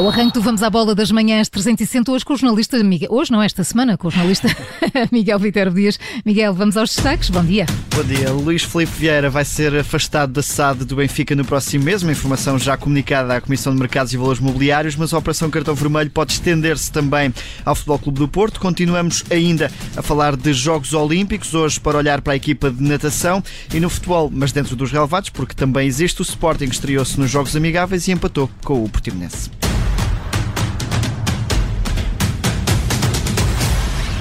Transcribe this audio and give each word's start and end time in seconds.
O 0.00 0.08
arranque 0.08 0.32
do 0.32 0.40
Vamos 0.40 0.62
à 0.62 0.70
Bola 0.70 0.94
das 0.94 1.10
Manhãs 1.10 1.50
360 1.50 2.10
hoje 2.10 2.24
com 2.24 2.32
o 2.32 2.36
jornalista 2.36 2.82
Miguel. 2.82 3.12
Hoje 3.12 3.30
não, 3.30 3.42
esta 3.42 3.62
semana, 3.62 3.98
com 3.98 4.08
o 4.08 4.10
jornalista 4.10 4.48
Miguel 5.12 5.38
Viterbo 5.38 5.76
Dias. 5.76 6.00
Miguel, 6.24 6.54
vamos 6.54 6.78
aos 6.78 6.94
destaques. 6.94 7.28
Bom 7.28 7.44
dia. 7.44 7.66
Bom 7.94 8.02
dia. 8.04 8.30
Luís 8.30 8.62
Felipe 8.62 8.92
Vieira 8.98 9.28
vai 9.28 9.44
ser 9.44 9.76
afastado 9.76 10.32
da 10.32 10.42
SAD 10.42 10.86
do 10.86 10.96
Benfica 10.96 11.36
no 11.36 11.44
próximo 11.44 11.84
mês, 11.84 12.02
uma 12.02 12.12
informação 12.12 12.58
já 12.58 12.78
comunicada 12.78 13.36
à 13.36 13.42
Comissão 13.42 13.74
de 13.74 13.78
Mercados 13.78 14.14
e 14.14 14.16
Valores 14.16 14.40
Mobiliários, 14.40 14.96
mas 14.96 15.12
a 15.12 15.18
Operação 15.18 15.50
Cartão 15.50 15.74
Vermelho 15.74 16.10
pode 16.10 16.32
estender-se 16.32 16.90
também 16.90 17.30
ao 17.62 17.74
Futebol 17.74 17.98
Clube 17.98 18.20
do 18.20 18.28
Porto. 18.28 18.58
Continuamos 18.58 19.22
ainda 19.30 19.70
a 19.94 20.00
falar 20.00 20.34
de 20.34 20.54
Jogos 20.54 20.94
Olímpicos, 20.94 21.52
hoje 21.52 21.78
para 21.78 21.98
olhar 21.98 22.22
para 22.22 22.32
a 22.32 22.36
equipa 22.36 22.70
de 22.70 22.82
natação 22.82 23.44
e 23.74 23.78
no 23.78 23.90
futebol, 23.90 24.30
mas 24.32 24.50
dentro 24.50 24.74
dos 24.74 24.90
relevados, 24.90 25.28
porque 25.28 25.54
também 25.54 25.86
existe 25.86 26.22
o 26.22 26.24
Sporting 26.24 26.64
estreou-se 26.70 27.20
nos 27.20 27.30
Jogos 27.30 27.54
Amigáveis 27.54 28.08
e 28.08 28.12
empatou 28.12 28.48
com 28.64 28.82
o 28.82 28.88
Portimonense. 28.88 29.59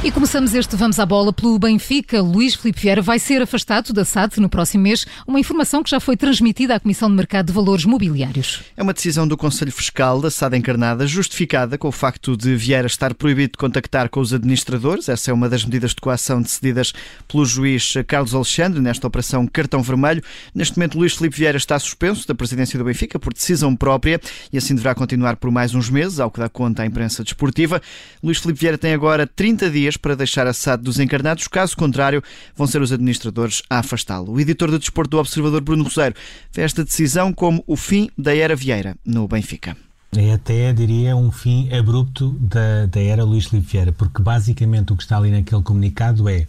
E 0.01 0.11
começamos 0.11 0.53
este 0.53 0.77
Vamos 0.77 0.97
à 0.97 1.05
Bola 1.05 1.33
pelo 1.33 1.59
Benfica. 1.59 2.21
Luís 2.21 2.55
Filipe 2.55 2.79
Vieira 2.79 3.01
vai 3.01 3.19
ser 3.19 3.41
afastado 3.41 3.91
da 3.91 4.05
SAD 4.05 4.39
no 4.39 4.47
próximo 4.47 4.83
mês, 4.83 5.05
uma 5.27 5.41
informação 5.41 5.83
que 5.83 5.89
já 5.89 5.99
foi 5.99 6.15
transmitida 6.15 6.73
à 6.73 6.79
Comissão 6.79 7.09
de 7.09 7.17
Mercado 7.17 7.47
de 7.47 7.53
Valores 7.53 7.83
Mobiliários. 7.83 8.61
É 8.77 8.81
uma 8.81 8.93
decisão 8.93 9.27
do 9.27 9.35
Conselho 9.35 9.73
Fiscal 9.73 10.21
da 10.21 10.31
SAD 10.31 10.55
encarnada, 10.55 11.05
justificada 11.05 11.77
com 11.77 11.89
o 11.89 11.91
facto 11.91 12.37
de 12.37 12.55
Vieira 12.55 12.87
estar 12.87 13.13
proibido 13.13 13.51
de 13.51 13.57
contactar 13.57 14.07
com 14.07 14.21
os 14.21 14.33
administradores. 14.33 15.09
Essa 15.09 15.31
é 15.31 15.33
uma 15.33 15.49
das 15.49 15.65
medidas 15.65 15.91
de 15.91 15.97
coação 15.97 16.41
decididas 16.41 16.93
pelo 17.27 17.45
juiz 17.45 17.95
Carlos 18.07 18.33
Alexandre 18.33 18.79
nesta 18.79 19.05
operação 19.05 19.45
Cartão 19.45 19.83
Vermelho. 19.83 20.23
Neste 20.55 20.77
momento, 20.77 20.97
Luís 20.97 21.13
Filipe 21.13 21.35
Vieira 21.35 21.57
está 21.57 21.77
suspenso 21.77 22.25
da 22.25 22.33
presidência 22.33 22.79
do 22.79 22.85
Benfica 22.85 23.19
por 23.19 23.33
decisão 23.33 23.75
própria 23.75 24.21
e 24.53 24.57
assim 24.57 24.75
deverá 24.75 24.95
continuar 24.95 25.35
por 25.35 25.51
mais 25.51 25.75
uns 25.75 25.89
meses, 25.89 26.21
ao 26.21 26.31
que 26.31 26.39
dá 26.39 26.47
conta 26.47 26.83
a 26.83 26.85
imprensa 26.85 27.21
desportiva. 27.21 27.81
Luís 28.23 28.37
Filipe 28.37 28.61
Vieira 28.61 28.77
tem 28.77 28.93
agora 28.93 29.27
30 29.27 29.69
dias 29.69 29.88
dias 29.89 29.97
para 29.97 30.15
deixar 30.15 30.45
a 30.45 30.53
SAD 30.53 30.83
dos 30.83 30.99
encarnados, 30.99 31.47
caso 31.47 31.75
contrário, 31.75 32.23
vão 32.55 32.67
ser 32.67 32.81
os 32.81 32.91
administradores 32.91 33.63
a 33.69 33.79
afastá-lo. 33.79 34.33
O 34.33 34.39
editor 34.39 34.69
de 34.69 34.77
desporto 34.77 35.11
do 35.11 35.17
Observador, 35.17 35.61
Bruno 35.61 35.83
Roseiro, 35.83 36.15
vê 36.53 36.61
esta 36.61 36.83
decisão 36.83 37.33
como 37.33 37.63
o 37.65 37.75
fim 37.75 38.09
da 38.17 38.35
era 38.35 38.55
Vieira 38.55 38.95
no 39.05 39.27
Benfica. 39.27 39.75
É 40.15 40.33
até, 40.33 40.73
diria, 40.73 41.15
um 41.15 41.31
fim 41.31 41.71
abrupto 41.71 42.31
da, 42.39 42.87
da 42.87 42.99
era 42.99 43.23
Luís 43.23 43.45
Filipe 43.45 43.71
Vieira, 43.71 43.91
porque 43.91 44.21
basicamente 44.21 44.91
o 44.91 44.95
que 44.95 45.03
está 45.03 45.17
ali 45.17 45.29
naquele 45.29 45.61
comunicado 45.61 46.27
é 46.27 46.47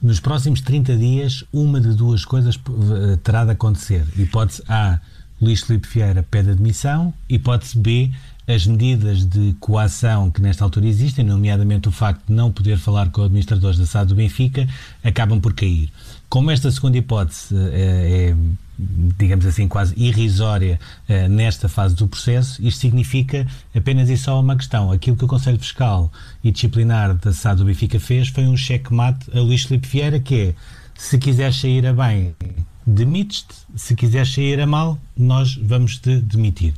nos 0.00 0.20
próximos 0.20 0.60
30 0.60 0.96
dias, 0.96 1.44
uma 1.52 1.80
de 1.80 1.94
duas 1.94 2.24
coisas 2.24 2.56
eh, 2.56 3.18
terá 3.22 3.44
de 3.44 3.52
acontecer. 3.52 4.04
Hipótese 4.16 4.62
A, 4.68 5.00
Luís 5.40 5.62
Filipe 5.62 5.88
Vieira 5.88 6.22
pede 6.22 6.50
admissão. 6.50 7.14
Hipótese 7.28 7.78
B, 7.78 8.10
as 8.48 8.66
medidas 8.66 9.24
de 9.24 9.54
coação 9.60 10.30
que 10.30 10.40
nesta 10.40 10.64
altura 10.64 10.86
existem, 10.86 11.24
nomeadamente 11.24 11.86
o 11.86 11.92
facto 11.92 12.26
de 12.26 12.32
não 12.32 12.50
poder 12.50 12.78
falar 12.78 13.10
com 13.10 13.22
administradores 13.22 13.78
da 13.78 13.84
SAD 13.84 14.08
do 14.08 14.14
Benfica, 14.14 14.66
acabam 15.04 15.38
por 15.38 15.52
cair. 15.52 15.92
Como 16.30 16.50
esta 16.50 16.70
segunda 16.70 16.96
hipótese 16.96 17.54
é, 17.72 18.30
é 18.30 18.36
digamos 19.18 19.44
assim, 19.44 19.66
quase 19.66 19.92
irrisória 19.96 20.78
eh, 21.08 21.28
nesta 21.28 21.68
fase 21.68 21.96
do 21.96 22.06
processo, 22.06 22.62
isto 22.64 22.80
significa 22.80 23.46
apenas 23.74 24.08
e 24.08 24.16
só 24.16 24.40
uma 24.40 24.54
questão. 24.56 24.92
Aquilo 24.92 25.16
que 25.16 25.24
o 25.24 25.28
Conselho 25.28 25.58
Fiscal 25.58 26.12
e 26.44 26.52
Disciplinar 26.52 27.14
da 27.16 27.32
SAD 27.32 27.58
do 27.58 27.64
Benfica 27.64 27.98
fez 27.98 28.28
foi 28.28 28.46
um 28.46 28.56
cheque-mate 28.56 29.36
a 29.36 29.40
Luís 29.40 29.64
Filipe 29.64 29.88
Vieira, 29.88 30.20
que 30.20 30.34
é, 30.34 30.54
se 30.96 31.18
quiseres 31.18 31.56
sair 31.56 31.86
a 31.86 31.92
bem, 31.92 32.34
demites-te, 32.86 33.54
se 33.74 33.96
quiseres 33.96 34.32
sair 34.32 34.60
a 34.60 34.66
mal, 34.66 34.98
nós 35.16 35.56
vamos 35.56 35.98
te 35.98 36.20
demitir. 36.20 36.74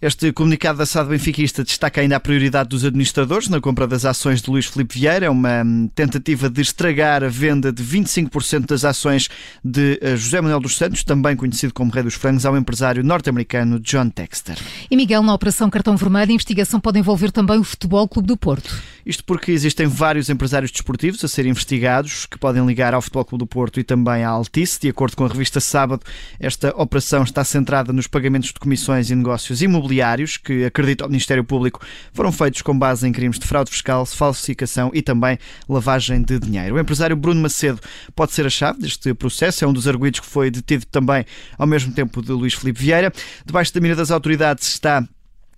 Este 0.00 0.32
comunicado 0.32 0.78
da 0.78 0.86
SAD 0.86 1.08
benfiquista 1.08 1.64
destaca 1.64 2.00
ainda 2.00 2.14
a 2.14 2.20
prioridade 2.20 2.68
dos 2.68 2.84
administradores 2.84 3.48
na 3.48 3.60
compra 3.60 3.84
das 3.84 4.04
ações 4.04 4.40
de 4.40 4.48
Luís 4.48 4.64
Filipe 4.64 4.96
Vieira. 4.96 5.26
É 5.26 5.30
uma 5.30 5.64
hum, 5.64 5.90
tentativa 5.92 6.48
de 6.48 6.60
estragar 6.60 7.24
a 7.24 7.28
venda 7.28 7.72
de 7.72 7.82
25% 7.82 8.64
das 8.66 8.84
ações 8.84 9.28
de 9.64 9.98
eh, 10.00 10.14
José 10.14 10.40
Manuel 10.40 10.60
dos 10.60 10.76
Santos, 10.76 11.02
também 11.02 11.34
conhecido 11.34 11.74
como 11.74 11.90
Rei 11.90 12.04
dos 12.04 12.14
Frangos, 12.14 12.46
ao 12.46 12.56
empresário 12.56 13.02
norte-americano 13.02 13.80
John 13.80 14.08
Texter. 14.08 14.56
E 14.88 14.96
Miguel, 14.96 15.20
na 15.24 15.34
Operação 15.34 15.68
Cartão 15.68 15.96
Vermelho, 15.96 16.30
a 16.30 16.34
investigação 16.34 16.78
pode 16.78 17.00
envolver 17.00 17.32
também 17.32 17.58
o 17.58 17.64
Futebol 17.64 18.06
Clube 18.06 18.28
do 18.28 18.36
Porto. 18.36 18.80
Isto 19.04 19.24
porque 19.24 19.50
existem 19.50 19.88
vários 19.88 20.30
empresários 20.30 20.70
desportivos 20.70 21.24
a 21.24 21.28
serem 21.28 21.50
investigados 21.50 22.24
que 22.24 22.38
podem 22.38 22.64
ligar 22.64 22.94
ao 22.94 23.02
Futebol 23.02 23.24
Clube 23.24 23.44
do 23.44 23.48
Porto 23.48 23.80
e 23.80 23.82
também 23.82 24.22
à 24.22 24.28
Altice. 24.28 24.78
De 24.80 24.88
acordo 24.88 25.16
com 25.16 25.24
a 25.24 25.28
revista 25.28 25.58
Sábado, 25.58 26.02
esta 26.38 26.68
operação 26.80 27.24
está 27.24 27.42
centrada 27.42 27.92
nos 27.92 28.06
pagamentos 28.06 28.50
de 28.50 28.60
comissões 28.60 29.10
e 29.10 29.14
negócios 29.16 29.60
imobiliários 29.60 29.87
imobiliários 29.88 30.36
que, 30.36 30.64
acredita 30.66 31.06
o 31.06 31.08
Ministério 31.08 31.42
Público, 31.42 31.84
foram 32.12 32.30
feitos 32.30 32.62
com 32.62 32.78
base 32.78 33.08
em 33.08 33.12
crimes 33.12 33.38
de 33.38 33.46
fraude 33.46 33.70
fiscal, 33.70 34.04
falsificação 34.04 34.90
e 34.92 35.00
também 35.00 35.38
lavagem 35.68 36.22
de 36.22 36.38
dinheiro. 36.38 36.76
O 36.76 36.78
empresário 36.78 37.16
Bruno 37.16 37.40
Macedo 37.40 37.80
pode 38.14 38.32
ser 38.32 38.46
a 38.46 38.50
chave 38.50 38.80
deste 38.80 39.12
processo, 39.14 39.64
é 39.64 39.66
um 39.66 39.72
dos 39.72 39.88
arguidos 39.88 40.20
que 40.20 40.26
foi 40.26 40.50
detido 40.50 40.84
também 40.86 41.24
ao 41.56 41.66
mesmo 41.66 41.92
tempo 41.92 42.22
de 42.22 42.32
Luís 42.32 42.54
Filipe 42.54 42.80
Vieira. 42.80 43.12
Debaixo 43.44 43.72
da 43.72 43.80
mira 43.80 43.96
das 43.96 44.10
autoridades 44.10 44.68
está 44.68 45.02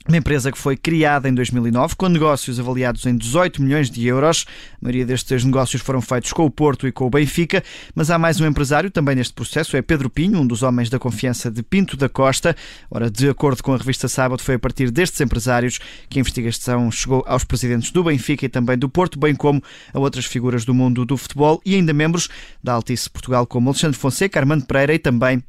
uma 0.09 0.17
empresa 0.17 0.51
que 0.51 0.59
foi 0.59 0.77
criada 0.77 1.29
em 1.29 1.35
2009 1.35 1.95
com 1.95 2.09
negócios 2.09 2.59
avaliados 2.59 3.05
em 3.05 3.15
18 3.15 3.63
milhões 3.63 3.91
de 3.91 4.07
euros. 4.07 4.47
A 4.75 4.79
maioria 4.81 5.05
destes 5.05 5.45
negócios 5.45 5.83
foram 5.83 6.01
feitos 6.01 6.33
com 6.33 6.45
o 6.45 6.51
Porto 6.51 6.89
e 6.89 6.93
com 6.93 7.07
o 7.07 7.11
Benfica, 7.11 7.63
mas 7.95 8.11
há 8.11 8.19
mais 8.19 8.41
um 8.41 8.47
empresário 8.47 8.91
também 8.91 9.15
neste 9.15 9.35
processo, 9.35 9.77
é 9.77 9.83
Pedro 9.83 10.09
Pinho, 10.09 10.41
um 10.41 10.47
dos 10.47 10.63
homens 10.63 10.89
da 10.89 10.99
confiança 10.99 11.51
de 11.51 11.63
Pinto 11.63 11.97
da 11.97 12.09
Costa. 12.09 12.57
Ora, 12.91 13.11
de 13.11 13.29
acordo 13.29 13.63
com 13.63 13.75
a 13.75 13.77
revista 13.77 14.09
Sábado, 14.09 14.43
foi 14.43 14.55
a 14.55 14.59
partir 14.59 14.91
destes 14.91 15.21
empresários 15.21 15.79
que 16.09 16.19
a 16.19 16.21
investigação 16.21 16.91
chegou 16.91 17.23
aos 17.27 17.45
presidentes 17.45 17.91
do 17.91 18.03
Benfica 18.03 18.47
e 18.47 18.49
também 18.49 18.79
do 18.79 18.89
Porto, 18.89 19.19
bem 19.19 19.35
como 19.35 19.63
a 19.93 19.99
outras 19.99 20.25
figuras 20.25 20.65
do 20.65 20.73
mundo 20.73 21.05
do 21.05 21.17
futebol 21.17 21.61
e 21.65 21.75
ainda 21.75 21.93
membros 21.93 22.29
da 22.65 22.73
Altice 22.73 23.09
Portugal, 23.11 23.47
como 23.47 23.69
Alexandre 23.69 23.99
Fonseca, 23.99 24.41
Armando 24.41 24.65
Pereira 24.65 24.95
e 24.95 24.99
também 24.99 25.43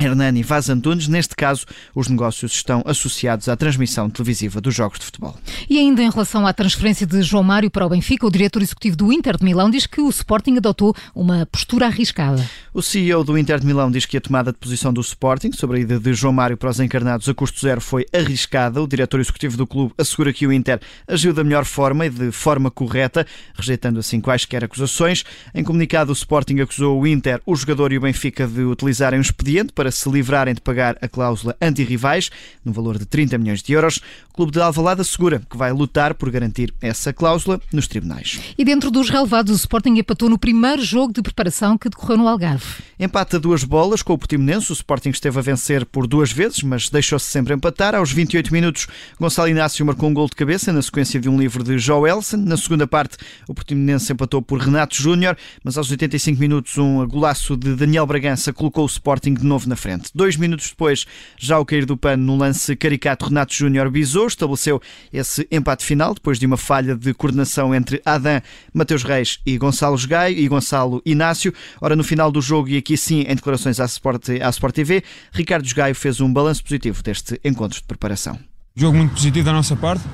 Hernani 0.00 0.42
Vaz 0.42 0.70
Antunes. 0.70 1.06
Neste 1.06 1.36
caso, 1.36 1.66
os 1.94 2.08
negócios 2.08 2.52
estão 2.52 2.82
associados 2.86 3.48
à 3.48 3.56
transmissão 3.56 4.08
televisiva 4.08 4.60
dos 4.60 4.74
jogos 4.74 4.98
de 4.98 5.04
futebol. 5.04 5.36
E 5.68 5.78
ainda 5.78 6.02
em 6.02 6.10
relação 6.10 6.46
à 6.46 6.52
transferência 6.54 7.06
de 7.06 7.22
João 7.22 7.42
Mário 7.42 7.70
para 7.70 7.84
o 7.84 7.88
Benfica, 7.90 8.26
o 8.26 8.30
diretor 8.30 8.62
executivo 8.62 8.96
do 8.96 9.12
Inter 9.12 9.36
de 9.36 9.44
Milão 9.44 9.68
diz 9.68 9.86
que 9.86 10.00
o 10.00 10.08
Sporting 10.08 10.56
adotou 10.56 10.94
uma 11.14 11.44
postura 11.44 11.86
arriscada. 11.86 12.48
O 12.72 12.80
CEO 12.80 13.22
do 13.22 13.36
Inter 13.36 13.60
de 13.60 13.66
Milão 13.66 13.90
diz 13.90 14.06
que 14.06 14.16
a 14.16 14.20
tomada 14.20 14.52
de 14.52 14.58
posição 14.58 14.92
do 14.92 15.00
Sporting 15.02 15.52
sobre 15.52 15.78
a 15.78 15.80
ida 15.80 16.00
de 16.00 16.14
João 16.14 16.32
Mário 16.32 16.56
para 16.56 16.70
os 16.70 16.80
encarnados 16.80 17.28
a 17.28 17.34
custo 17.34 17.60
zero 17.60 17.80
foi 17.80 18.06
arriscada. 18.12 18.80
O 18.80 18.88
diretor 18.88 19.20
executivo 19.20 19.58
do 19.58 19.66
clube 19.66 19.92
assegura 19.98 20.32
que 20.32 20.46
o 20.46 20.52
Inter 20.52 20.80
agiu 21.06 21.34
da 21.34 21.44
melhor 21.44 21.66
forma 21.66 22.06
e 22.06 22.10
de 22.10 22.32
forma 22.32 22.70
correta, 22.70 23.26
rejeitando 23.54 23.98
assim 23.98 24.20
quaisquer 24.20 24.64
acusações. 24.64 25.24
Em 25.54 25.62
comunicado, 25.62 26.10
o 26.10 26.14
Sporting 26.14 26.60
acusou 26.60 26.98
o 26.98 27.06
Inter, 27.06 27.42
o 27.44 27.54
jogador 27.54 27.92
e 27.92 27.98
o 27.98 28.00
Benfica 28.00 28.46
de 28.46 28.62
utilizarem 28.62 29.18
um 29.18 29.22
expediente 29.22 29.72
para 29.72 29.89
se 29.90 30.08
livrarem 30.08 30.54
de 30.54 30.60
pagar 30.60 30.96
a 31.00 31.08
cláusula 31.08 31.56
anti-rivais, 31.60 32.30
no 32.64 32.72
valor 32.72 32.98
de 32.98 33.06
30 33.06 33.38
milhões 33.38 33.62
de 33.62 33.72
euros. 33.72 34.00
O 34.30 34.34
Clube 34.34 34.52
de 34.52 34.60
Alvalade 34.60 35.00
assegura 35.00 35.42
que 35.48 35.56
vai 35.56 35.72
lutar 35.72 36.14
por 36.14 36.30
garantir 36.30 36.72
essa 36.80 37.12
cláusula 37.12 37.60
nos 37.72 37.86
tribunais. 37.86 38.40
E 38.56 38.64
dentro 38.64 38.90
dos 38.90 39.10
relevados, 39.10 39.52
o 39.52 39.56
Sporting 39.56 39.98
empatou 39.98 40.28
no 40.28 40.38
primeiro 40.38 40.82
jogo 40.82 41.12
de 41.12 41.22
preparação 41.22 41.76
que 41.76 41.88
decorreu 41.88 42.16
no 42.16 42.28
Algarve. 42.28 42.64
Empata 42.98 43.38
duas 43.38 43.64
bolas 43.64 44.02
com 44.02 44.12
o 44.12 44.18
Portimonense. 44.18 44.70
O 44.70 44.74
Sporting 44.74 45.10
esteve 45.10 45.38
a 45.38 45.42
vencer 45.42 45.84
por 45.86 46.06
duas 46.06 46.32
vezes, 46.32 46.62
mas 46.62 46.88
deixou-se 46.88 47.26
sempre 47.26 47.54
empatar. 47.54 47.94
Aos 47.94 48.12
28 48.12 48.52
minutos, 48.52 48.86
Gonçalo 49.18 49.48
Inácio 49.48 49.84
marcou 49.84 50.08
um 50.08 50.14
gol 50.14 50.26
de 50.26 50.36
cabeça 50.36 50.72
na 50.72 50.82
sequência 50.82 51.20
de 51.20 51.28
um 51.28 51.38
livro 51.38 51.64
de 51.64 51.78
Joelson. 51.78 52.38
Na 52.38 52.56
segunda 52.56 52.86
parte, 52.86 53.16
o 53.48 53.54
Portimonense 53.54 54.12
empatou 54.12 54.42
por 54.42 54.60
Renato 54.60 54.94
Júnior, 54.94 55.36
mas 55.64 55.76
aos 55.78 55.90
85 55.90 56.38
minutos, 56.38 56.76
um 56.78 57.06
golaço 57.06 57.56
de 57.56 57.74
Daniel 57.74 58.06
Bragança 58.06 58.52
colocou 58.52 58.84
o 58.84 58.86
Sporting 58.86 59.34
de 59.34 59.44
novo 59.44 59.68
na 59.68 59.76
frente. 59.80 60.10
Dois 60.14 60.36
minutos 60.36 60.70
depois, 60.70 61.06
já 61.36 61.56
ao 61.56 61.64
cair 61.64 61.84
do 61.84 61.96
pano, 61.96 62.24
no 62.24 62.36
lance 62.36 62.76
caricato, 62.76 63.26
Renato 63.26 63.54
Júnior 63.54 63.90
bisou, 63.90 64.26
estabeleceu 64.26 64.80
esse 65.12 65.46
empate 65.50 65.84
final, 65.84 66.14
depois 66.14 66.38
de 66.38 66.46
uma 66.46 66.56
falha 66.56 66.94
de 66.94 67.12
coordenação 67.14 67.74
entre 67.74 68.00
Adam, 68.04 68.40
Mateus 68.72 69.02
Reis 69.02 69.40
e 69.44 69.58
Gonçalo 69.58 69.98
Gaio 70.06 70.38
e 70.38 70.46
Gonçalo 70.46 71.02
Inácio. 71.04 71.52
Ora, 71.80 71.96
no 71.96 72.04
final 72.04 72.30
do 72.30 72.40
jogo, 72.40 72.68
e 72.68 72.76
aqui 72.76 72.96
sim 72.96 73.22
em 73.22 73.34
declarações 73.34 73.80
à 73.80 73.84
Sport, 73.86 74.28
à 74.42 74.48
Sport 74.50 74.74
TV, 74.74 75.02
Ricardo 75.32 75.68
Gaio 75.74 75.94
fez 75.94 76.20
um 76.20 76.32
balanço 76.32 76.62
positivo 76.62 77.02
deste 77.02 77.40
encontro 77.44 77.80
de 77.80 77.86
preparação. 77.86 78.38
Jogo 78.76 78.96
muito 78.96 79.14
positivo 79.14 79.44
da 79.44 79.52
nossa 79.52 79.74
parte, 79.74 80.04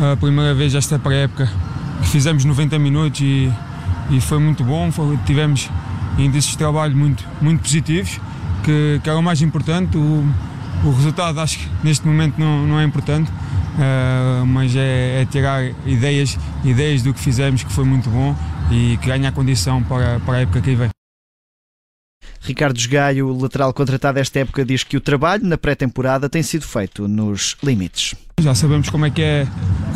a 0.00 0.16
primeira 0.16 0.54
vez 0.54 0.74
esta 0.74 0.98
pré-época 0.98 1.50
que 2.00 2.08
fizemos 2.08 2.44
90 2.44 2.78
minutos 2.78 3.20
e, 3.20 3.52
e 4.10 4.20
foi 4.20 4.38
muito 4.38 4.64
bom, 4.64 4.90
foi, 4.90 5.16
tivemos 5.26 5.68
índices 6.18 6.50
de 6.50 6.58
trabalho 6.58 6.96
muito, 6.96 7.24
muito 7.40 7.62
positivos 7.62 8.18
que, 8.60 9.00
que 9.02 9.08
era 9.08 9.18
o 9.18 9.22
mais 9.22 9.42
importante. 9.42 9.96
O, 9.96 10.24
o 10.84 10.90
resultado 10.92 11.40
acho 11.40 11.58
que 11.58 11.68
neste 11.82 12.06
momento 12.06 12.38
não, 12.38 12.66
não 12.66 12.80
é 12.80 12.84
importante, 12.84 13.30
uh, 13.30 14.46
mas 14.46 14.74
é, 14.74 15.22
é, 15.22 15.26
tirar 15.26 15.62
ideias, 15.86 16.38
ideias 16.64 17.02
do 17.02 17.12
que 17.12 17.20
fizemos 17.20 17.62
que 17.62 17.72
foi 17.72 17.84
muito 17.84 18.08
bom 18.08 18.34
e 18.70 18.96
que 18.98 19.06
ganha 19.06 19.28
a 19.28 19.32
condição 19.32 19.82
para, 19.82 20.20
para 20.20 20.38
a 20.38 20.40
época 20.40 20.60
que 20.60 20.74
vem. 20.74 20.88
Ricardo 22.42 22.78
Esgaio, 22.78 23.28
o 23.28 23.42
lateral 23.42 23.72
contratado 23.72 24.18
esta 24.18 24.40
época, 24.40 24.64
diz 24.64 24.82
que 24.82 24.96
o 24.96 25.00
trabalho 25.00 25.44
na 25.44 25.58
pré-temporada 25.58 26.28
tem 26.28 26.42
sido 26.42 26.66
feito 26.66 27.06
nos 27.06 27.56
limites. 27.62 28.14
Já 28.40 28.54
sabemos 28.54 28.88
como 28.88 29.04
é 29.04 29.10
que 29.10 29.20
é, 29.20 29.46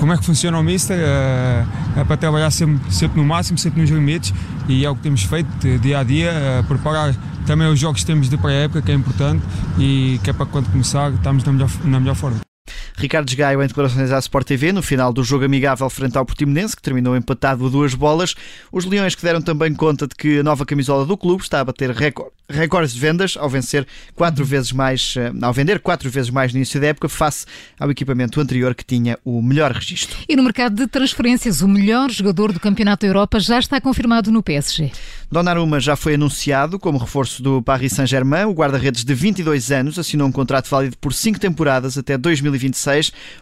como 0.05 0.13
é 0.13 0.19
que 0.19 0.25
funciona 0.27 0.59
o 0.59 0.63
Mister, 0.63 0.99
é, 1.01 1.65
é 1.97 2.05
para 2.05 2.19
trabalhar 2.19 2.51
sempre, 2.51 2.93
sempre, 2.93 3.19
no 3.19 3.27
máximo, 3.27 3.57
sempre 3.57 3.81
nos 3.81 3.89
limites 3.89 4.35
e 4.69 4.85
é 4.85 4.91
o 4.91 4.95
que 4.95 5.01
temos 5.01 5.23
feito 5.23 5.49
dia 5.79 6.01
a 6.01 6.05
dia, 6.05 6.31
é 6.31 6.63
preparar 6.63 7.15
também 7.47 7.67
os 7.69 7.81
jogos 7.81 8.03
que 8.03 8.07
temos 8.07 8.29
de 8.29 8.37
pré-época, 8.37 8.83
que 8.83 8.93
é 8.93 8.95
importante 8.95 9.43
e 9.79 10.21
que 10.23 10.29
é 10.29 10.35
para 10.35 10.45
quando 10.45 10.71
começar 10.71 11.11
estamos 11.11 11.43
na 11.43 11.53
melhor, 11.53 11.71
na 11.85 12.01
melhor 12.01 12.17
forma. 12.17 12.44
Ricardo 12.97 13.27
Desgaio 13.27 13.63
em 13.63 13.67
declarações 13.67 14.13
à 14.13 14.19
Sport 14.19 14.47
TV 14.47 14.73
no 14.73 14.83
final 14.83 15.13
do 15.13 15.25
jogo 15.25 15.45
amigável 15.45 15.89
frente 15.91 16.17
ao 16.17 16.25
Portimonense, 16.25 16.77
que 16.77 16.83
terminou 16.83 17.17
empatado 17.17 17.67
a 17.67 17.69
duas 17.69 17.95
bolas. 17.95 18.35
Os 18.71 18.85
Leões 18.85 19.15
que 19.15 19.23
deram 19.23 19.43
também 19.43 19.75
conta 19.75 20.07
de 20.07 20.15
que 20.15 20.39
a 20.39 20.43
nova 20.43 20.65
camisola 20.65 21.05
do 21.05 21.17
clube 21.17 21.43
está 21.43 21.61
a 21.61 21.65
bater 21.65 21.91
recorde 21.91 22.35
recordes 22.49 22.93
de 22.93 23.01
vendas 23.01 23.37
ao 23.39 23.49
vencer 23.49 23.87
quatro 24.15 24.45
vezes 24.45 24.71
mais, 24.71 25.15
eh, 25.17 25.33
ao 25.41 25.53
vender 25.53 25.81
quatro 25.81 26.11
vezes 26.11 26.31
mais 26.31 26.53
no 26.53 26.59
início 26.59 26.81
da 26.81 26.89
época 26.89 27.09
face 27.09 27.47
ao 27.81 27.91
equipamento 27.91 28.41
anterior 28.41 28.75
que 28.75 28.85
tinha 28.85 29.19
o 29.25 29.41
melhor 29.41 29.73
registro. 29.73 30.19
E 30.29 30.37
no 30.37 30.43
mercado 30.43 30.77
de 30.77 30.87
transferências, 30.87 31.63
o 31.63 31.69
melhor 31.69 32.11
jogador 32.11 32.53
do 32.53 32.61
Campeonato 32.61 33.07
da 33.07 33.09
Europa 33.09 33.41
já 33.41 33.59
está 33.59 33.81
confirmado 33.81 34.31
no 34.31 34.43
PSG. 34.43 34.93
Donnarumma 35.33 35.81
já 35.81 35.97
foi 35.97 36.15
anunciado 36.15 36.79
como 36.79 36.99
reforço 36.99 37.43
do 37.43 37.63
Paris 37.63 37.93
Saint-Germain. 37.95 38.45
O 38.45 38.53
guarda-redes 38.53 39.05
de 39.05 39.15
22 39.15 39.73
anos 39.73 39.99
assinou 39.99 40.29
um 40.29 40.33
contrato 40.33 40.69
válido 40.69 40.97
por 40.99 41.15
cinco 41.15 41.41
temporadas 41.41 41.97
até 41.97 42.19
2026. 42.19 42.84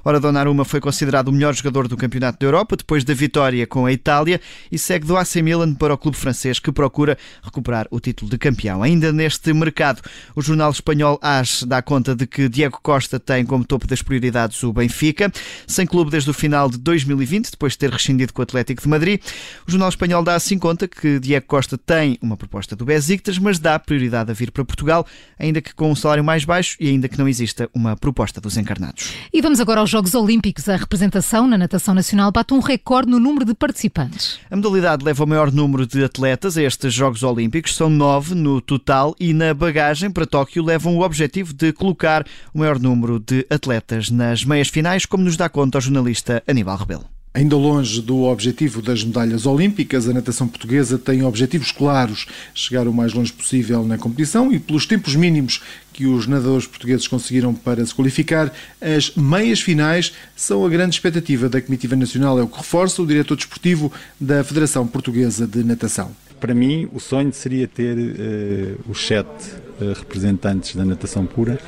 Ora, 0.04 0.20
Donnarumma 0.20 0.64
foi 0.64 0.80
considerado 0.80 1.28
o 1.28 1.32
melhor 1.32 1.54
jogador 1.54 1.88
do 1.88 1.96
Campeonato 1.96 2.38
da 2.38 2.46
Europa 2.46 2.76
depois 2.76 3.04
da 3.04 3.14
vitória 3.14 3.66
com 3.66 3.86
a 3.86 3.92
Itália 3.92 4.40
e 4.70 4.78
segue 4.78 5.06
do 5.06 5.16
AC 5.16 5.36
Milan 5.36 5.74
para 5.74 5.94
o 5.94 5.98
clube 5.98 6.16
francês 6.16 6.58
que 6.58 6.70
procura 6.70 7.16
recuperar 7.42 7.86
o 7.90 8.00
título 8.00 8.30
de 8.30 8.38
campeão 8.38 8.82
ainda 8.82 9.12
neste 9.12 9.52
mercado. 9.52 10.02
O 10.34 10.42
jornal 10.42 10.70
espanhol 10.70 11.18
AS 11.22 11.62
dá 11.64 11.82
conta 11.82 12.14
de 12.14 12.26
que 12.26 12.48
Diego 12.48 12.78
Costa 12.82 13.18
tem 13.18 13.44
como 13.44 13.64
topo 13.64 13.86
das 13.86 14.02
prioridades 14.02 14.62
o 14.62 14.72
Benfica, 14.72 15.32
sem 15.66 15.86
clube 15.86 16.10
desde 16.10 16.30
o 16.30 16.34
final 16.34 16.68
de 16.68 16.78
2020, 16.78 17.50
depois 17.50 17.72
de 17.72 17.78
ter 17.78 17.90
rescindido 17.90 18.32
com 18.32 18.42
o 18.42 18.44
Atlético 18.44 18.82
de 18.82 18.88
Madrid. 18.88 19.20
O 19.66 19.70
jornal 19.70 19.88
espanhol 19.88 20.22
dá 20.22 20.34
assim 20.34 20.58
conta 20.58 20.86
que 20.88 21.18
Diego 21.18 21.46
Costa 21.46 21.76
tem 21.78 22.18
uma 22.20 22.36
proposta 22.36 22.76
do 22.76 22.84
Besiktas, 22.84 23.38
mas 23.38 23.58
dá 23.58 23.78
prioridade 23.78 24.30
a 24.30 24.34
vir 24.34 24.50
para 24.50 24.64
Portugal, 24.64 25.06
ainda 25.38 25.60
que 25.60 25.74
com 25.74 25.90
um 25.90 25.96
salário 25.96 26.24
mais 26.24 26.44
baixo 26.44 26.76
e 26.80 26.88
ainda 26.88 27.08
que 27.08 27.18
não 27.18 27.28
exista 27.28 27.68
uma 27.74 27.96
proposta 27.96 28.40
dos 28.40 28.56
encarnados. 28.56 29.12
E 29.34 29.40
vamos 29.40 29.60
agora 29.60 29.80
aos 29.80 29.88
Jogos 29.88 30.14
Olímpicos. 30.14 30.68
A 30.68 30.76
representação 30.76 31.46
na 31.46 31.56
natação 31.56 31.94
nacional 31.94 32.30
bate 32.30 32.52
um 32.52 32.58
recorde 32.58 33.10
no 33.10 33.18
número 33.18 33.46
de 33.46 33.54
participantes. 33.54 34.38
A 34.50 34.56
modalidade 34.56 35.02
leva 35.02 35.24
o 35.24 35.26
maior 35.26 35.50
número 35.50 35.86
de 35.86 36.04
atletas 36.04 36.58
a 36.58 36.62
estes 36.62 36.92
Jogos 36.92 37.22
Olímpicos, 37.22 37.74
são 37.74 37.88
nove 37.88 38.34
no 38.34 38.60
total 38.60 39.16
e 39.18 39.32
na 39.32 39.54
bagagem 39.54 40.10
para 40.10 40.26
Tóquio 40.26 40.62
levam 40.62 40.98
o 40.98 41.00
objetivo 41.00 41.54
de 41.54 41.72
colocar 41.72 42.26
o 42.52 42.58
maior 42.58 42.78
número 42.78 43.18
de 43.18 43.46
atletas 43.48 44.10
nas 44.10 44.44
meias 44.44 44.68
finais, 44.68 45.06
como 45.06 45.24
nos 45.24 45.34
dá 45.34 45.48
conta 45.48 45.78
o 45.78 45.80
jornalista 45.80 46.42
Aníbal 46.46 46.76
Rebelo. 46.76 47.06
Ainda 47.34 47.56
longe 47.56 48.02
do 48.02 48.24
objetivo 48.24 48.82
das 48.82 49.02
medalhas 49.02 49.46
olímpicas, 49.46 50.06
a 50.06 50.12
natação 50.12 50.46
portuguesa 50.46 50.98
tem 50.98 51.22
objetivos 51.22 51.72
claros: 51.72 52.26
chegar 52.54 52.86
o 52.86 52.92
mais 52.92 53.14
longe 53.14 53.32
possível 53.32 53.82
na 53.84 53.96
competição 53.96 54.52
e, 54.52 54.58
pelos 54.58 54.84
tempos 54.84 55.14
mínimos 55.14 55.62
que 55.94 56.06
os 56.06 56.26
nadadores 56.26 56.66
portugueses 56.66 57.08
conseguiram 57.08 57.54
para 57.54 57.84
se 57.86 57.94
qualificar, 57.94 58.52
as 58.80 59.14
meias 59.16 59.62
finais 59.62 60.12
são 60.36 60.62
a 60.64 60.68
grande 60.68 60.94
expectativa 60.94 61.48
da 61.48 61.60
Comitiva 61.60 61.96
Nacional, 61.96 62.38
é 62.38 62.42
o 62.42 62.48
que 62.48 62.58
reforça 62.58 63.00
o 63.00 63.06
diretor 63.06 63.36
desportivo 63.36 63.90
da 64.20 64.44
Federação 64.44 64.86
Portuguesa 64.86 65.46
de 65.46 65.64
Natação. 65.64 66.14
Para 66.38 66.54
mim, 66.54 66.86
o 66.92 67.00
sonho 67.00 67.32
seria 67.32 67.66
ter 67.66 67.96
uh, 67.96 68.90
os 68.90 69.06
sete 69.06 69.61
representantes 69.96 70.76
da 70.76 70.84
natação 70.84 71.26
pura, 71.26 71.58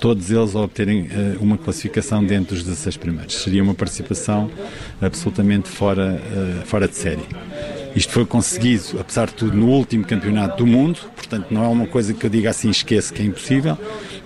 todos 0.00 0.30
eles 0.30 0.54
a 0.54 0.60
obterem 0.60 1.02
uh, 1.02 1.08
uma 1.40 1.56
classificação 1.58 2.24
dentro 2.24 2.54
dos 2.54 2.64
16 2.64 2.96
primeiros. 2.96 3.34
Seria 3.42 3.62
uma 3.62 3.74
participação 3.74 4.50
absolutamente 5.00 5.68
fora, 5.68 6.20
fora 6.64 6.86
de 6.88 6.94
série. 6.96 7.22
Isto 7.94 8.12
foi 8.12 8.24
conseguido, 8.24 8.98
apesar 8.98 9.26
de 9.26 9.34
tudo, 9.34 9.56
no 9.56 9.68
último 9.68 10.04
campeonato 10.04 10.56
do 10.58 10.66
mundo, 10.66 10.98
portanto 11.14 11.48
não 11.50 11.62
é 11.62 11.68
uma 11.68 11.86
coisa 11.86 12.14
que 12.14 12.24
eu 12.24 12.30
diga 12.30 12.48
assim, 12.48 12.70
esqueço 12.70 13.12
que 13.12 13.20
é 13.20 13.24
impossível, 13.26 13.76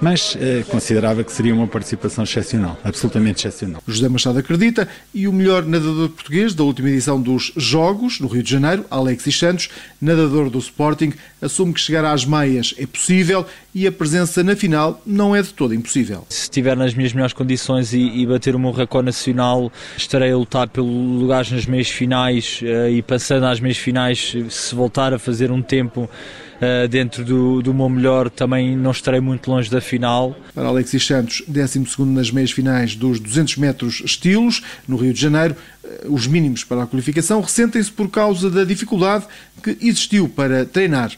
mas 0.00 0.36
eh, 0.40 0.64
considerava 0.68 1.24
que 1.24 1.32
seria 1.32 1.54
uma 1.54 1.66
participação 1.66 2.24
excepcional, 2.24 2.78
absolutamente 2.84 3.46
excepcional. 3.46 3.82
José 3.86 4.08
Machado 4.08 4.38
acredita 4.38 4.88
e 5.14 5.26
o 5.26 5.32
melhor 5.32 5.64
nadador 5.64 6.08
português 6.10 6.54
da 6.54 6.64
última 6.64 6.88
edição 6.88 7.20
dos 7.20 7.52
Jogos, 7.56 8.20
no 8.20 8.28
Rio 8.28 8.42
de 8.42 8.50
Janeiro, 8.50 8.84
Alexis 8.90 9.38
Santos, 9.38 9.68
nadador 10.00 10.50
do 10.50 10.58
Sporting, 10.58 11.12
assume 11.40 11.72
que 11.72 11.80
chegar 11.80 12.04
às 12.04 12.24
meias 12.24 12.74
é 12.78 12.86
possível 12.86 13.46
e 13.74 13.86
a 13.86 13.92
presença 13.92 14.42
na 14.42 14.56
final 14.56 15.00
não 15.06 15.36
é 15.36 15.42
de 15.42 15.52
todo 15.52 15.74
impossível. 15.74 16.24
Se 16.28 16.44
estiver 16.44 16.76
nas 16.76 16.94
minhas 16.94 17.12
melhores 17.12 17.34
condições 17.34 17.92
e, 17.92 17.98
e 17.98 18.26
bater 18.26 18.54
o 18.54 18.58
meu 18.58 18.72
recorde 18.72 19.06
nacional, 19.06 19.70
estarei 19.96 20.32
a 20.32 20.36
lutar 20.36 20.68
pelo 20.68 20.86
lugar 20.86 21.46
nas 21.50 21.66
meias 21.66 21.88
finais 21.88 22.60
uh, 22.62 22.88
e 22.88 23.02
passando 23.02 23.44
às 23.44 23.60
meias 23.60 23.76
finais, 23.76 24.34
se 24.48 24.74
voltar 24.74 25.12
a 25.12 25.18
fazer 25.18 25.50
um 25.50 25.62
tempo 25.62 26.08
Uh, 26.56 26.88
dentro 26.88 27.24
do, 27.24 27.60
do 27.60 27.74
meu 27.74 27.88
melhor, 27.88 28.30
também 28.30 28.76
não 28.76 28.90
estarei 28.90 29.20
muito 29.20 29.50
longe 29.50 29.70
da 29.70 29.80
final. 29.80 30.34
Para 30.54 30.68
Alexis 30.68 31.06
Santos, 31.06 31.42
12 31.46 31.84
nas 32.06 32.30
meias 32.30 32.50
finais 32.50 32.96
dos 32.96 33.20
200 33.20 33.56
metros 33.58 34.02
estilos, 34.04 34.62
no 34.88 34.96
Rio 34.96 35.12
de 35.12 35.20
Janeiro, 35.20 35.54
uh, 35.84 36.12
os 36.14 36.26
mínimos 36.26 36.64
para 36.64 36.82
a 36.82 36.86
qualificação. 36.86 37.40
Ressentem-se 37.40 37.90
por 37.90 38.10
causa 38.10 38.50
da 38.50 38.64
dificuldade 38.64 39.26
que 39.62 39.76
existiu 39.80 40.28
para 40.28 40.64
treinar 40.64 41.12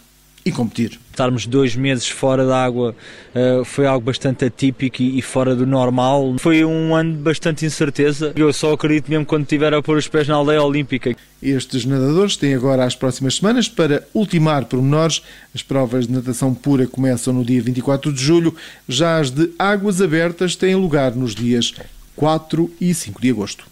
e 0.45 0.53
competir. 0.53 0.99
Estarmos 1.11 1.47
dois 1.47 1.75
meses 1.75 2.09
fora 2.09 2.47
da 2.47 2.65
água 2.65 2.95
uh, 3.35 3.65
foi 3.65 3.87
algo 3.87 4.07
bastante 4.07 4.45
atípico 4.45 5.03
e, 5.03 5.19
e, 5.19 5.23
fora 5.23 5.55
do 5.55 5.67
normal. 5.67 6.37
Foi 6.39 6.65
um 6.65 6.95
ano 6.95 7.15
de 7.15 7.19
bastante 7.19 7.67
incerteza. 7.67 8.33
Eu 8.37 8.53
só 8.53 8.73
acredito 8.73 9.11
mesmo 9.11 9.27
quando 9.27 9.45
tiver 9.45 9.75
a 9.75 9.83
pôr 9.83 9.97
os 9.97 10.07
pés 10.07 10.29
na 10.29 10.37
aldeia 10.37 10.63
olímpica. 10.63 11.17
Estes 11.43 11.85
nadadores 11.85 12.37
têm 12.37 12.55
agora 12.55 12.85
as 12.85 12.95
próximas 12.95 13.37
semanas 13.37 13.69
para 13.69 14.07
ultimar 14.15 14.65
pormenores. 14.67 15.23
As 15.55 15.63
provas 15.63 16.07
de 16.07 16.13
natação 16.13 16.55
pura 16.55 16.87
começam 16.87 17.33
no 17.33 17.45
dia 17.45 17.61
24 17.61 18.13
de 18.13 18.23
julho, 18.23 18.55
já 18.89 19.19
as 19.19 19.31
de 19.31 19.51
águas 19.59 20.01
abertas 20.01 20.55
têm 20.55 20.75
lugar 20.75 21.15
nos 21.15 21.35
dias 21.35 21.75
4 22.15 22.71
e 22.81 22.95
5 22.95 23.21
de 23.21 23.31
agosto. 23.31 23.67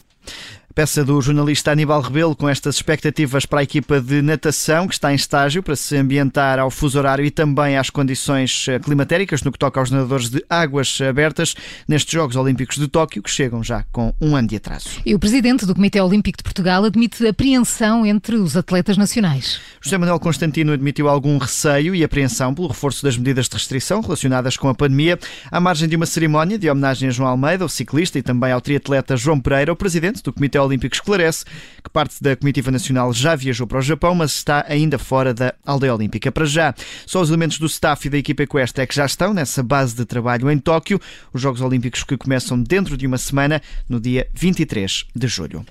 Peça 0.76 1.02
do 1.02 1.18
jornalista 1.22 1.72
Aníbal 1.72 2.02
Rebelo 2.02 2.36
com 2.36 2.46
estas 2.46 2.74
expectativas 2.74 3.46
para 3.46 3.60
a 3.60 3.62
equipa 3.62 3.98
de 3.98 4.20
natação 4.20 4.86
que 4.86 4.92
está 4.92 5.10
em 5.10 5.14
estágio 5.14 5.62
para 5.62 5.74
se 5.74 5.96
ambientar 5.96 6.58
ao 6.58 6.70
fuso 6.70 6.98
horário 6.98 7.24
e 7.24 7.30
também 7.30 7.78
às 7.78 7.88
condições 7.88 8.66
eh, 8.68 8.78
climatéricas 8.78 9.42
no 9.42 9.50
que 9.50 9.58
toca 9.58 9.80
aos 9.80 9.90
nadadores 9.90 10.28
de 10.28 10.44
águas 10.50 11.00
abertas 11.00 11.54
nestes 11.88 12.12
Jogos 12.12 12.36
Olímpicos 12.36 12.76
de 12.76 12.88
Tóquio 12.88 13.22
que 13.22 13.30
chegam 13.30 13.64
já 13.64 13.86
com 13.90 14.12
um 14.20 14.36
ano 14.36 14.48
de 14.48 14.56
atraso. 14.56 15.00
E 15.06 15.14
o 15.14 15.18
presidente 15.18 15.64
do 15.64 15.74
Comitê 15.74 15.98
Olímpico 15.98 16.36
de 16.36 16.44
Portugal 16.44 16.84
admite 16.84 17.26
apreensão 17.26 18.04
entre 18.04 18.36
os 18.36 18.54
atletas 18.54 18.98
nacionais. 18.98 19.58
José 19.80 19.96
Manuel 19.96 20.20
Constantino 20.20 20.74
admitiu 20.74 21.08
algum 21.08 21.38
receio 21.38 21.94
e 21.94 22.04
apreensão 22.04 22.54
pelo 22.54 22.68
reforço 22.68 23.02
das 23.02 23.16
medidas 23.16 23.48
de 23.48 23.54
restrição 23.54 24.02
relacionadas 24.02 24.58
com 24.58 24.68
a 24.68 24.74
pandemia, 24.74 25.18
à 25.50 25.58
margem 25.58 25.88
de 25.88 25.96
uma 25.96 26.04
cerimónia 26.04 26.58
de 26.58 26.68
homenagem 26.68 27.08
a 27.08 27.12
João 27.12 27.30
Almeida, 27.30 27.64
o 27.64 27.68
ciclista, 27.70 28.18
e 28.18 28.22
também 28.22 28.52
ao 28.52 28.60
triatleta 28.60 29.16
João 29.16 29.40
Pereira, 29.40 29.72
o 29.72 29.76
presidente 29.76 30.22
do 30.22 30.34
Comitê 30.34 30.65
Olímpico 30.66 30.94
esclarece 30.94 31.44
que 31.82 31.90
parte 31.90 32.22
da 32.22 32.36
comitiva 32.36 32.70
nacional 32.70 33.12
já 33.12 33.34
viajou 33.34 33.66
para 33.66 33.78
o 33.78 33.82
Japão, 33.82 34.14
mas 34.14 34.32
está 34.32 34.64
ainda 34.68 34.98
fora 34.98 35.32
da 35.32 35.54
aldeia 35.64 35.94
olímpica. 35.94 36.30
Para 36.30 36.44
já, 36.44 36.74
só 37.06 37.20
os 37.20 37.28
elementos 37.28 37.58
do 37.58 37.66
staff 37.66 38.06
e 38.06 38.10
da 38.10 38.18
equipa 38.18 38.42
equestre 38.42 38.82
é 38.82 38.86
que 38.86 38.94
já 38.94 39.06
estão 39.06 39.32
nessa 39.32 39.62
base 39.62 39.94
de 39.94 40.04
trabalho 40.04 40.50
em 40.50 40.58
Tóquio, 40.58 41.00
os 41.32 41.40
Jogos 41.40 41.60
Olímpicos 41.60 42.02
que 42.02 42.16
começam 42.16 42.60
dentro 42.62 42.96
de 42.96 43.06
uma 43.06 43.18
semana, 43.18 43.62
no 43.88 44.00
dia 44.00 44.28
23 44.34 45.06
de 45.14 45.26
julho. 45.26 45.64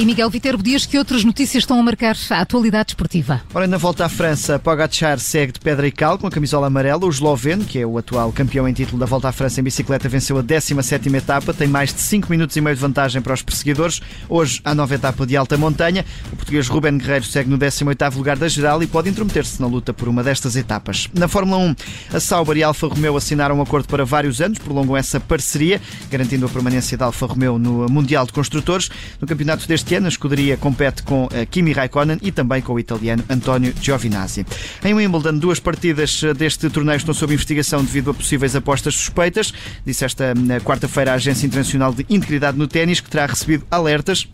E 0.00 0.06
Miguel 0.06 0.30
Viterbo 0.30 0.62
Dias, 0.62 0.86
que 0.86 0.96
outras 0.96 1.24
notícias 1.24 1.62
estão 1.62 1.78
a 1.78 1.82
marcar 1.82 2.16
a 2.30 2.40
atualidade 2.40 2.92
esportiva? 2.92 3.42
Ora, 3.52 3.66
na 3.66 3.76
volta 3.76 4.06
à 4.06 4.08
França, 4.08 4.58
Pogacar 4.58 5.18
segue 5.18 5.52
de 5.52 5.60
pedra 5.60 5.86
e 5.86 5.92
cal 5.92 6.16
com 6.16 6.26
a 6.26 6.30
camisola 6.30 6.68
amarela. 6.68 7.04
O 7.04 7.10
esloveno, 7.10 7.66
que 7.66 7.78
é 7.78 7.84
o 7.84 7.98
atual 7.98 8.32
campeão 8.32 8.66
em 8.66 8.72
título 8.72 8.98
da 8.98 9.04
volta 9.04 9.28
à 9.28 9.32
França 9.32 9.60
em 9.60 9.62
bicicleta, 9.62 10.08
venceu 10.08 10.38
a 10.38 10.42
17ª 10.42 11.14
etapa, 11.14 11.52
tem 11.52 11.68
mais 11.68 11.92
de 11.92 12.00
5 12.00 12.30
minutos 12.30 12.56
e 12.56 12.62
meio 12.62 12.74
de 12.74 12.80
vantagem 12.80 13.20
para 13.20 13.34
os 13.34 13.42
perseguidores. 13.42 14.00
Hoje, 14.26 14.62
a 14.64 14.74
nova 14.74 14.94
etapa 14.94 15.26
de 15.26 15.36
alta 15.36 15.58
montanha. 15.58 16.02
O 16.32 16.36
português 16.36 16.66
Ruben 16.66 16.96
Guerreiro 16.96 17.26
segue 17.26 17.50
no 17.50 17.58
18º 17.58 18.16
lugar 18.16 18.38
da 18.38 18.48
geral 18.48 18.82
e 18.82 18.86
pode 18.86 19.10
intrometer-se 19.10 19.60
na 19.60 19.66
luta 19.66 19.92
por 19.92 20.08
uma 20.08 20.24
destas 20.24 20.56
etapas. 20.56 21.10
Na 21.12 21.28
Fórmula 21.28 21.58
1, 21.58 21.76
a 22.14 22.20
Sauber 22.20 22.56
e 22.56 22.62
a 22.62 22.68
Alfa 22.68 22.86
Romeo 22.86 23.18
assinaram 23.18 23.58
um 23.58 23.60
acordo 23.60 23.86
para 23.86 24.06
vários 24.06 24.40
anos, 24.40 24.58
prolongam 24.58 24.96
essa 24.96 25.20
parceria, 25.20 25.78
garantindo 26.10 26.46
a 26.46 26.48
permanência 26.48 26.96
da 26.96 27.04
Alfa 27.04 27.26
Romeo 27.26 27.58
no 27.58 27.86
Mundial 27.90 28.24
de 28.24 28.32
Construtores. 28.32 28.90
No 29.20 29.28
campeonato 29.28 29.68
deste 29.68 29.89
ano, 29.94 30.06
a 30.06 30.08
escuderia 30.08 30.56
compete 30.56 31.02
com 31.02 31.28
eh, 31.32 31.46
Kimi 31.46 31.72
Raikkonen 31.72 32.18
e 32.22 32.32
também 32.32 32.62
com 32.62 32.74
o 32.74 32.78
italiano 32.78 33.22
António 33.28 33.74
Giovinazzi. 33.80 34.46
Em 34.84 34.94
Wimbledon, 34.94 35.38
duas 35.38 35.60
partidas 35.60 36.22
eh, 36.22 36.34
deste 36.34 36.68
torneio 36.70 36.96
estão 36.96 37.14
sob 37.14 37.32
investigação 37.32 37.84
devido 37.84 38.10
a 38.10 38.14
possíveis 38.14 38.54
apostas 38.56 38.94
suspeitas, 38.94 39.52
disse 39.84 40.04
esta 40.04 40.34
quarta-feira 40.64 41.12
a 41.12 41.14
Agência 41.14 41.46
Internacional 41.46 41.92
de 41.92 42.06
Integridade 42.08 42.58
no 42.58 42.66
Ténis, 42.66 43.00
que 43.00 43.10
terá 43.10 43.26
recebido 43.26 43.64
alertas 43.70 44.28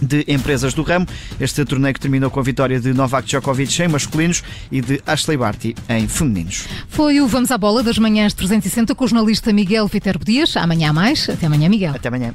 de 0.00 0.24
empresas 0.28 0.74
do 0.74 0.82
ramo. 0.82 1.06
Este 1.40 1.64
torneio 1.64 1.94
que 1.94 2.00
terminou 2.00 2.30
com 2.30 2.40
a 2.40 2.42
vitória 2.42 2.80
de 2.80 2.92
Novak 2.92 3.26
Djokovic 3.26 3.82
em 3.82 3.88
masculinos 3.88 4.42
e 4.70 4.80
de 4.80 5.00
Ashley 5.06 5.36
Barty 5.36 5.74
em 5.88 6.06
femininos. 6.08 6.66
Foi 6.88 7.20
o 7.20 7.26
Vamos 7.26 7.50
à 7.50 7.58
Bola 7.58 7.82
das 7.82 7.98
Manhãs 7.98 8.34
360 8.34 8.94
com 8.94 9.04
o 9.04 9.08
jornalista 9.08 9.52
Miguel 9.52 9.86
Viterbo 9.88 10.24
Dias. 10.24 10.56
Amanhã 10.56 10.92
mais. 10.92 11.28
Até 11.28 11.46
amanhã, 11.46 11.68
Miguel. 11.68 11.94
Até 11.94 12.08
amanhã. 12.08 12.34